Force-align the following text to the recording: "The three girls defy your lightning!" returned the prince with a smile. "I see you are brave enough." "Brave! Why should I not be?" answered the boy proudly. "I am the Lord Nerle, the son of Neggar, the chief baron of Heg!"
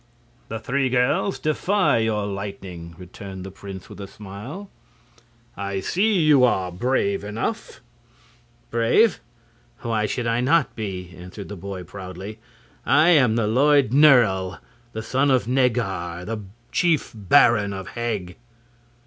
"The 0.47 0.57
three 0.57 0.89
girls 0.89 1.37
defy 1.37 1.99
your 1.99 2.25
lightning!" 2.25 2.95
returned 2.97 3.43
the 3.45 3.51
prince 3.51 3.87
with 3.87 4.01
a 4.01 4.07
smile. 4.07 4.67
"I 5.55 5.79
see 5.79 6.21
you 6.21 6.43
are 6.43 6.71
brave 6.71 7.23
enough." 7.23 7.81
"Brave! 8.71 9.19
Why 9.81 10.07
should 10.07 10.25
I 10.25 10.41
not 10.41 10.75
be?" 10.75 11.13
answered 11.15 11.49
the 11.49 11.55
boy 11.55 11.83
proudly. 11.83 12.39
"I 12.83 13.09
am 13.09 13.35
the 13.35 13.45
Lord 13.45 13.93
Nerle, 13.93 14.57
the 14.91 15.03
son 15.03 15.29
of 15.29 15.45
Neggar, 15.47 16.25
the 16.25 16.39
chief 16.71 17.11
baron 17.15 17.71
of 17.71 17.89
Heg!" 17.89 18.37